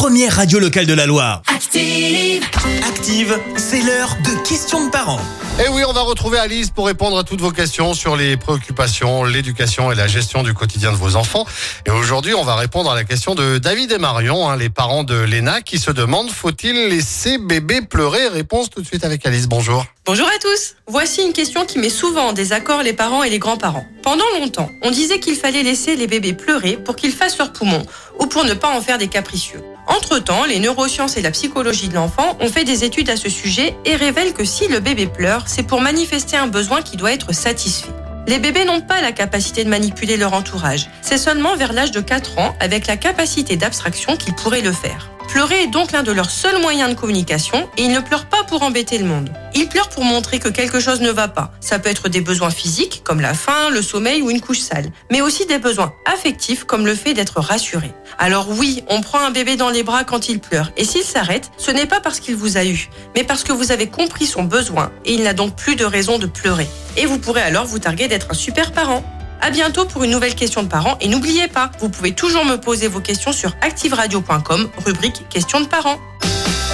[0.00, 1.42] première radio locale de la Loire.
[1.46, 2.42] Active.
[2.88, 5.20] Active, c'est l'heure de questions de parents.
[5.62, 9.24] Et oui, on va retrouver Alice pour répondre à toutes vos questions sur les préoccupations,
[9.24, 11.44] l'éducation et la gestion du quotidien de vos enfants.
[11.84, 15.04] Et aujourd'hui, on va répondre à la question de David et Marion, hein, les parents
[15.04, 18.26] de Léna, qui se demandent faut-il laisser bébé pleurer?
[18.28, 19.48] Réponse tout de suite avec Alice.
[19.48, 19.84] Bonjour.
[20.06, 20.76] Bonjour à tous.
[20.86, 23.84] Voici une question qui met souvent en désaccord les parents et les grands-parents.
[24.02, 27.84] Pendant longtemps, on disait qu'il fallait laisser les bébés pleurer pour qu'ils fassent leurs poumons
[28.18, 29.60] ou pour ne pas en faire des capricieux.
[29.90, 33.76] Entre-temps, les neurosciences et la psychologie de l'enfant ont fait des études à ce sujet
[33.84, 37.34] et révèlent que si le bébé pleure, c'est pour manifester un besoin qui doit être
[37.34, 37.90] satisfait.
[38.28, 40.88] Les bébés n'ont pas la capacité de manipuler leur entourage.
[41.02, 45.10] C'est seulement vers l'âge de 4 ans, avec la capacité d'abstraction, qu'ils pourraient le faire.
[45.30, 48.42] Pleurer est donc l'un de leurs seuls moyens de communication et ils ne pleurent pas
[48.48, 49.30] pour embêter le monde.
[49.54, 51.52] Ils pleurent pour montrer que quelque chose ne va pas.
[51.60, 54.90] Ça peut être des besoins physiques comme la faim, le sommeil ou une couche sale,
[55.08, 57.92] mais aussi des besoins affectifs comme le fait d'être rassuré.
[58.18, 61.52] Alors oui, on prend un bébé dans les bras quand il pleure et s'il s'arrête,
[61.58, 64.42] ce n'est pas parce qu'il vous a eu, mais parce que vous avez compris son
[64.42, 66.66] besoin et il n'a donc plus de raison de pleurer.
[66.96, 69.04] Et vous pourrez alors vous targuer d'être un super parent.
[69.40, 72.56] À bientôt pour une nouvelle question de parents et n'oubliez pas, vous pouvez toujours me
[72.56, 75.98] poser vos questions sur activeradio.com, rubrique questions de parents.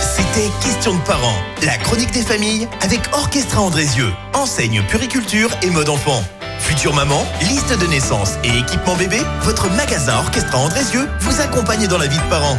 [0.00, 5.88] C'était Questions de parents, la chronique des familles avec Orchestra Andrézieux, enseigne puriculture et mode
[5.88, 6.22] enfant.
[6.58, 11.98] Future maman, liste de naissance et équipement bébé, votre magasin Orchestra Andrézieux vous accompagne dans
[11.98, 12.58] la vie de parents.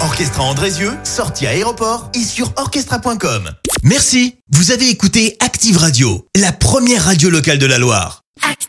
[0.00, 3.50] Orchestra Andrézieux, sortie à aéroport et sur orchestra.com.
[3.82, 8.21] Merci, vous avez écouté Active Radio, la première radio locale de la Loire.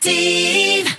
[0.06, 0.93] Active.